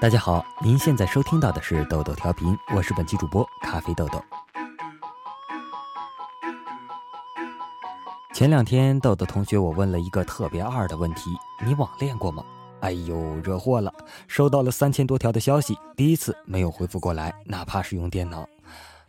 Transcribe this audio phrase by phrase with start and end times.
[0.00, 4.22] 大家好，您现在收听到的是豆豆调频，我是本期主播咖啡豆豆。
[8.34, 11.30] 前两天，豆豆同学我问了一个特别二的问题：
[11.64, 12.44] 你网恋过吗？
[12.80, 13.90] 哎呦，惹祸了！
[14.28, 18.46] 收到了三千多条的消息，第一次没有回复过来，哪怕是用电脑。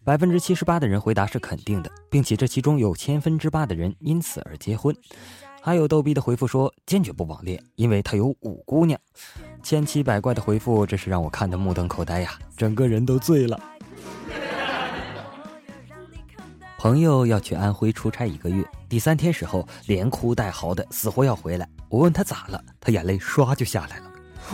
[0.06, 4.96] 百分之七十八的人回答是肯定的，并且这其中有千分之八的人因此而结婚。
[5.66, 9.00] 还有逗逼的回复说坚决不网恋，因为他有五姑娘。
[9.64, 13.60] 千奇百怪的回复，这是让我看得目瞪口呆呀，整个人都醉了。
[16.78, 21.68] 朋友要去安徽出差一个月，第三天时候连哭带嚎的，死活要回来。
[21.90, 24.04] 我问他咋了，他眼泪唰就下来了。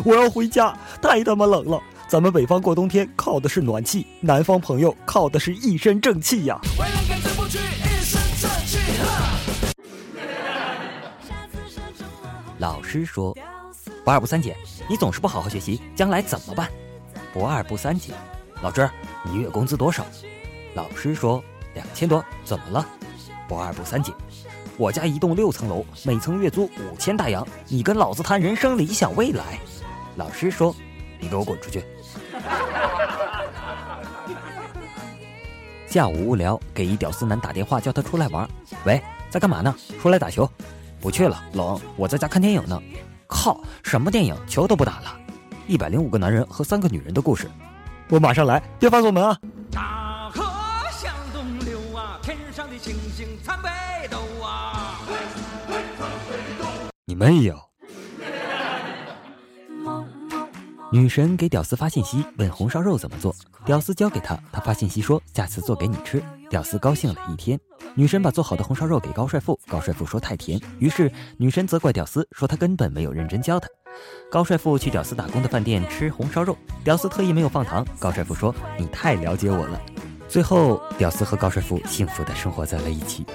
[0.05, 1.77] 我要回家，太他妈冷了。
[2.07, 6.57] 咱们北方过冬天靠的是暖气，南方朋友靠的是一身正气呀。
[12.61, 13.35] 老师说
[14.05, 14.55] ：“不二不三姐，
[14.87, 16.69] 你总是不好好学习，将来怎么办？”
[17.33, 18.13] 不二不三姐，
[18.61, 18.87] 老师，
[19.23, 20.05] 你月工资多少？
[20.75, 22.87] 老师说：“两千多，怎么了？”
[23.49, 24.13] 不二不三姐，
[24.77, 29.57] 我家一栋六层楼，每层月租五千大洋，你跟老子谈人生理想未来？
[30.15, 30.75] 老师说
[31.19, 31.83] ：“你给我滚出去！”
[35.89, 38.47] 下午无聊，给一屌丝男打电话叫他出来玩。
[38.85, 39.75] 喂，在干嘛呢？
[39.99, 40.47] 出来打球。
[41.01, 41.79] 不去了，冷。
[41.97, 42.79] 我在家看电影呢。
[43.27, 44.35] 靠，什么电影？
[44.47, 45.17] 球都不打了。
[45.67, 47.49] 一百零五个男人和三个女人的故事。
[48.09, 49.39] 我马上来，别反锁门啊！
[49.71, 50.43] 大河
[50.91, 53.69] 向东流啊，天上的星星参北
[54.09, 54.99] 斗啊。
[57.05, 57.55] 你妹呀！
[60.91, 63.33] 女神给屌丝发信息，问红烧肉怎么做。
[63.63, 66.21] 屌丝教给他，他发信息说下次做给你吃。
[66.51, 67.57] 屌丝高兴了一天。
[67.95, 73.69] 女神把做好的红烧肉给高帅富，高帅富说太甜，于是女神责怪屌丝说他根本没有认真教他。
[74.29, 77.87] 高帅富去屌丝打工的饭店吃红烧肉，屌丝特意没有放糖。
[77.97, 79.81] 高帅富说你太了解我了。
[80.27, 83.25] 最后，屌丝和高帅富幸福的生活在了一起。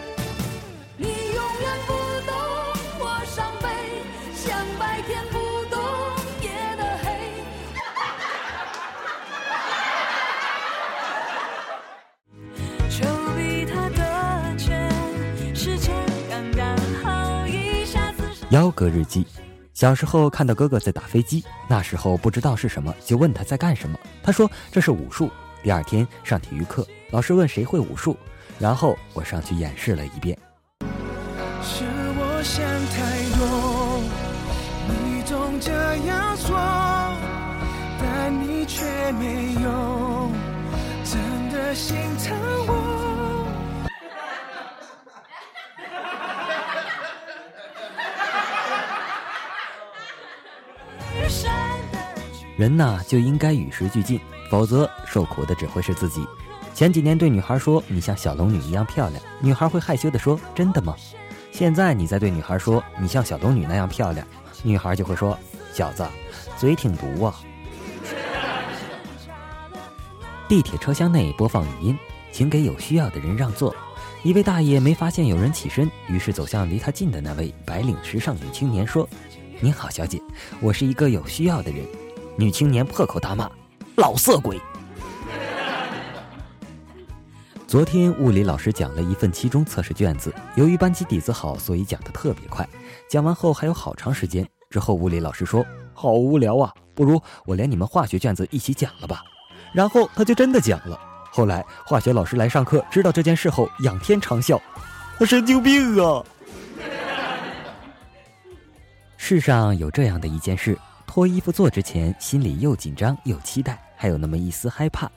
[18.56, 19.26] 幺哥日记，
[19.74, 23.98] 小时候看到哥哥在打飞机，那时候不知道是什么，就问他在干什么。
[24.22, 25.30] 他说这是武术。
[25.62, 28.16] 第二天上体育课，老师问谁会武术，
[28.58, 30.38] 然后我上去演示了一遍。
[31.62, 34.00] 是我想太多，
[34.88, 35.70] 你总这
[36.06, 36.56] 样说，
[38.00, 40.30] 但你却没有
[41.04, 41.94] 真的心
[42.24, 42.34] 疼
[42.68, 42.95] 我。
[52.56, 54.18] 人呐就应该与时俱进，
[54.50, 56.26] 否则受苦的只会是自己。
[56.74, 60.94] 前几年对女孩说你像小龙女一样漂亮，女孩会害羞的说真的吗？
[61.52, 64.26] 现在你再对女孩说你像小龙女那样漂亮，
[64.62, 65.38] 女孩就会说
[65.72, 66.06] 小子，
[66.56, 67.34] 嘴挺毒啊。
[70.48, 71.98] 地铁车厢内播放语音，
[72.32, 73.74] 请给有需要的人让座。
[74.22, 79.08] 一位大爷没发现有人起身，于是走向离他近的那位白领时尚女青年说
[79.60, 80.20] ：“您好，小姐，
[80.60, 81.84] 我是一个有需要的人。”
[82.38, 83.50] 女青年破口大骂
[83.96, 84.60] ：“老色鬼！”
[87.66, 92.68] 昨天物理老师讲了一份期中测试卷子，由于班级底子好，所以讲的特别快。
[93.08, 94.46] 讲完后还有好长时间。
[94.68, 95.64] 之后物理老师说
[95.94, 99.22] ：“好无聊啊，不如我连你们化学卷子一起讲了吧。”
[99.72, 101.00] 然后他就真的讲了。
[101.30, 104.60] 后来化学老师来上课，知道这件事后仰天长啸
[105.18, 106.22] ：“他神经病啊！”
[109.16, 110.78] 世上有这样的一件事。
[111.06, 115.10] 脱衣服做之前，心里又紧张又期待，还有那么一丝害怕。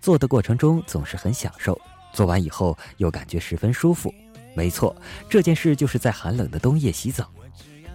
[0.00, 1.78] 做的过程中总是很享受，
[2.12, 4.12] 做完以后又感觉十分舒服。
[4.54, 4.94] 没错，
[5.28, 7.30] 这件事就是在寒冷的冬夜洗澡。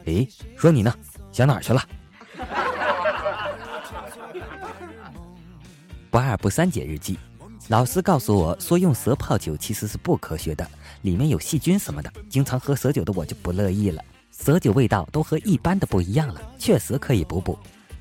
[0.05, 0.93] 诶，说你呢，
[1.31, 1.81] 想哪儿去了？
[6.09, 7.17] 不二不三姐日记，
[7.67, 10.69] 老师告诉我说用蛇泡酒其实是不科学的，
[11.01, 12.11] 里面有细菌什么的。
[12.29, 14.03] 经常喝蛇酒的我就不乐意了。
[14.37, 17.57] 蛇酒味道都和一般的不一样了，确实可以补补。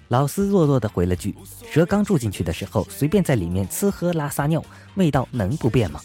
[0.09, 1.35] 老师弱弱的回了句
[1.71, 4.63] ：“蛇刚住进去的时候，随便在里面吃喝拉撒尿，
[4.97, 6.01] 味道能不变吗？”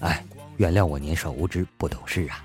[0.00, 0.24] 哎，
[0.56, 2.44] 原谅我年少无知不懂事啊。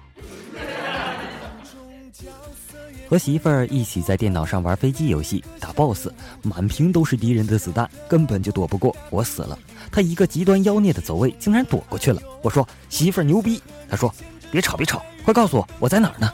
[3.09, 6.09] 和媳妇儿一起在电脑上玩飞机游戏，打 BOSS，
[6.43, 8.95] 满屏都是敌人的子弹，根本就躲不过。
[9.09, 9.57] 我死了，
[9.91, 12.21] 他一个极端妖孽的走位，竟然躲过去了。
[12.43, 13.59] 我说：“媳妇儿牛逼。”
[13.89, 14.13] 他说
[14.51, 16.31] ：“别吵别吵，快告诉我我在哪儿呢？”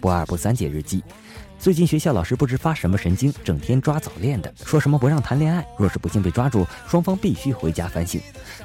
[0.00, 1.02] 不二不三姐日记。
[1.58, 8.18] 最近学校老师不知发什么神经，整天抓早恋的，说什么不让谈恋爱，若是不幸被抓住，双方必须回家反省。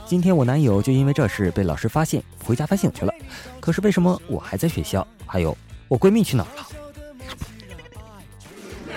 [0.06, 3.14] 今天我男友就因为这事被老师发现，回家反省去了。
[3.60, 5.06] 可是为什么我还在学校？
[5.26, 5.56] 还有
[5.90, 6.66] 我闺蜜去哪儿了？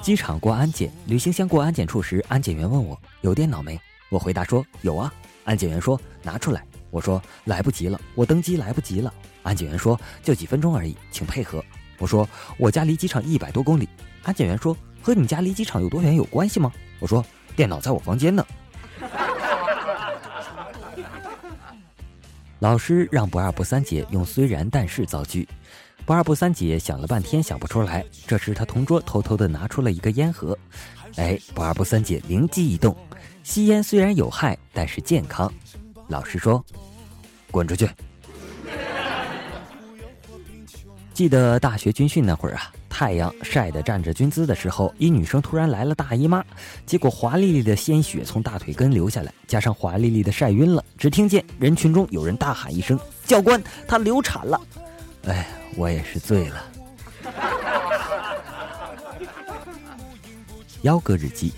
[0.00, 3.80] 机场过安检，旅行箱过安检处时，安检员问我有电脑没？
[4.10, 5.12] 我回答说有啊。
[5.44, 6.64] 安检员说拿出来。
[6.90, 9.12] 我说来不及了，我登机来不及了。
[9.44, 11.64] 安检员说：“就几分钟而已，请配合。”
[11.98, 13.88] 我说：“我家离机场一百多公里。”
[14.24, 17.24] 安检员说：“和你家离机场有多远有关系吗？”我说
[17.54, 18.44] ：“电脑在我房间呢。”
[22.58, 25.46] 老师让不二不三姐用“虽然但是”造句，
[26.06, 28.02] 不二不三姐想了半天想不出来。
[28.26, 30.58] 这时她同桌偷偷的拿出了一个烟盒，
[31.16, 32.96] 哎，不二不三姐灵机一动：
[33.42, 35.52] 吸烟虽然有害，但是健康。
[36.08, 36.64] 老师说
[37.52, 37.86] ：“滚出去。”
[41.14, 46.44] 记得大学军训那会儿啊，太阳晒得站着军姿的时候，一女生突然来了大姨妈，
[46.84, 54.60] 结果华丽丽的鲜血从大腿根流下来，加上华丽丽的晒晕了，只听见人群中有人大喊一声：“教官，她流产了！”
[55.28, 55.46] 哎，
[55.76, 56.64] 我也是醉了。
[60.82, 61.52] 幺哥日记。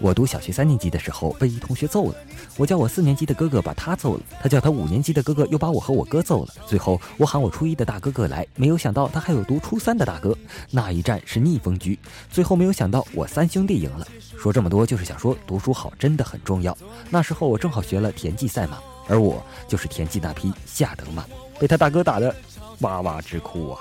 [0.00, 2.14] 我读小学三年级的时候被一同学揍了，
[2.56, 10.36] 我叫我四年级的哥哥把他揍了，他叫他五年级的哥哥又把我和我哥揍了，最后我喊我初一的大哥哥来，没有想到他还有读初三的大哥，
[10.70, 11.98] 那一战是逆风局，
[12.30, 14.06] 最后没有想到我三兄弟赢了。
[14.36, 16.76] 说这么多就是想说读书好真的很重要。
[17.08, 18.78] 那时候我正好学了田忌赛马，
[19.08, 21.24] 而我就是田忌那匹下等马，
[21.58, 22.34] 被他大哥打的
[22.80, 23.80] 哇哇直哭啊。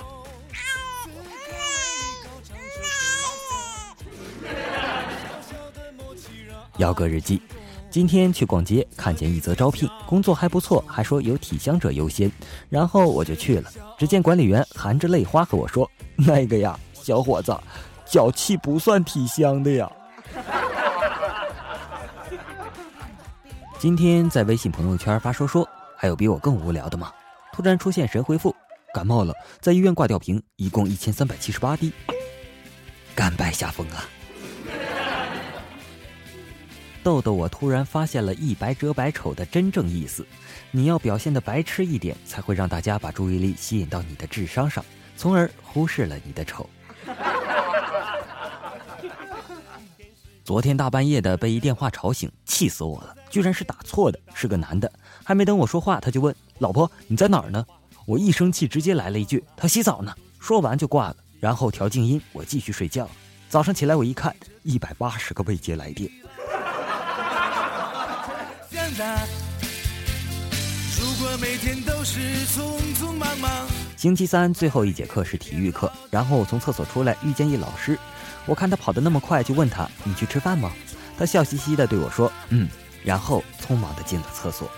[6.78, 7.42] 幺哥日记，
[7.90, 12.30] 今天去逛街，看见一则招聘，工作还不错，还说有体香者优先，
[12.70, 13.72] 然后我就去了。
[13.98, 17.58] 只见管理员含着泪花和我说：“那个呀，小伙子，
[18.06, 19.90] 脚气不算体香的呀。
[23.80, 27.10] ”今天在微信朋友圈发说说，还有比我更无聊的吗？
[27.54, 28.54] 突然出现神回复：
[28.94, 31.94] 感冒了，在医院挂吊瓶，一共一千三百七十八滴，
[33.16, 34.04] 甘拜下风啊。
[37.06, 40.26] 豆豆，我突然发现了一白遮百丑的真正意思。
[40.72, 44.84] 你要表现的白痴一点，才会让大家把注意力吸引到你的智商上，
[45.16, 46.68] 从而忽视了你的丑。
[50.44, 53.16] 昨天大半夜的被一电话吵醒，气死我了！
[53.30, 54.92] 居然是打错的，是个男的。
[55.24, 57.64] 还没等我说话，他就问：“老婆，你在哪儿呢？”
[58.08, 60.12] 我一生气，直接来了一句：“他洗澡呢。”
[60.42, 63.08] 说完就挂了，然后调静音，我继续睡觉。
[63.48, 66.10] 早上起来我一看，一百八十个未接来电。
[71.00, 73.52] 如果每天都是匆匆忙忙。
[73.98, 77.98] 星期三最后一节课是体育课，然后我从厕所出来，遇见一老师。
[78.46, 80.72] 我看他跑得那么快，就问他：“你去吃饭吗？”
[81.18, 82.70] 他笑嘻嘻的对我说：“嗯。”
[83.04, 84.70] 然后匆忙的进了厕所。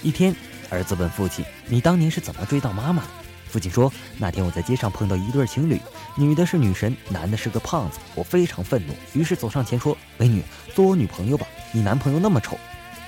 [0.00, 0.34] 一天，
[0.70, 3.08] 儿子问父亲：“你当年是怎么追到妈妈的？”
[3.48, 5.80] 父亲说：“那天我在街上碰到一对情侣，
[6.16, 7.98] 女的是女神，男的是个胖子。
[8.14, 10.42] 我非常愤怒，于是走上前说：‘美女，
[10.74, 12.58] 做我女朋友吧。’你男朋友那么丑。”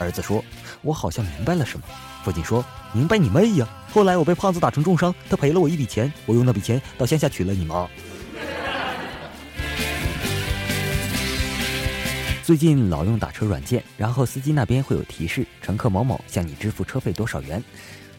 [0.00, 0.42] 儿子说
[0.80, 1.86] ：“我好像明白了什么。”
[2.24, 3.68] 父亲说：“明白你妹呀！
[3.92, 7.86] 后来我被胖子打成重伤，他赔了我一笔钱，我用那笔钱到乡下娶了你妈。”
[12.42, 17.62] 最近老用打车软件，然后司机那边会有提示：乘客某某向你支付车费多少元。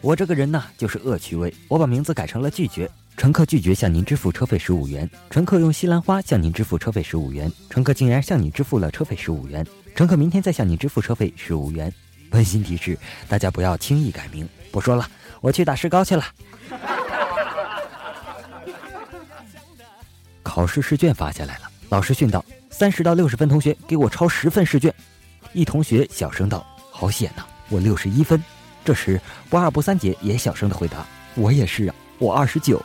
[0.02, 1.54] 我这个人呢，就是恶趣味。
[1.68, 2.90] 我把名字改成了拒绝。
[3.16, 5.08] 乘客拒绝向您支付车费十五元。
[5.30, 7.50] 乘客用西兰花向您支付车费十五元。
[7.70, 9.64] 乘客竟然向你支付了车费十五元。
[9.94, 11.92] 乘客明天再向你支付车费十五元。
[12.32, 14.48] 温馨提示：大家不要轻易改名。
[14.72, 15.08] 不说了，
[15.40, 16.24] 我去打石膏去了。
[20.42, 24.92] 考试试卷发下来了，老师训道：三十到六十分同学给我抄十份试卷。
[25.52, 28.42] 一同学小声道：好险呐，我六十一分。
[28.84, 32.82] 这时，不二不三姐也小声的回答：“我也是啊，我二十九。”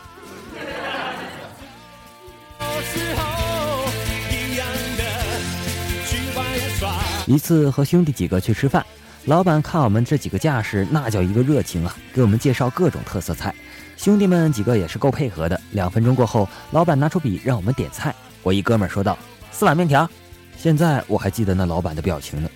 [7.25, 8.86] 一次和兄弟几个去吃饭，
[9.25, 13.54] 老板看我们这几个架势，那叫一个热情啊，给我们介绍各种特色菜。
[13.98, 15.60] 兄弟们几个也是够配合的。
[15.72, 18.16] 两分钟过后，老板拿出笔让我们点菜。
[18.44, 19.18] 我一哥们说道
[19.51, 20.10] ：“四碗面条。”
[20.58, 22.50] 现在我还记得那老板的表情呢。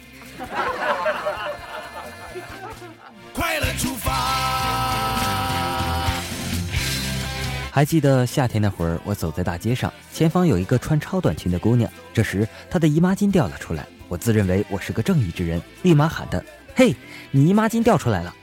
[7.71, 13.87] 还记得夏天那会儿，我走在大街上，前方有一个穿超短裙的姑娘，这时她的姨妈巾掉了出来。
[14.09, 16.43] 我自认为我是个正义之人，立马喊的
[16.75, 16.93] ：“嘿，
[17.31, 18.35] 你姨妈巾掉出来了！”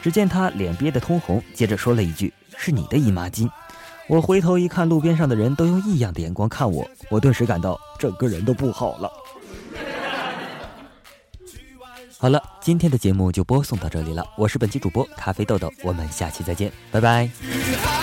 [0.00, 3.46] 只见她脸憋得通红，接着说了一句：“是你的姨妈巾。”
[4.08, 9.12] 我回头一看，路边上的人都用异样的眼光看我，我顿时感到整个人都不好了。
[12.16, 17.99] 好了，今天的节目就播送到这里了，我是本期主播咖啡豆豆，我们下期再见，拜拜。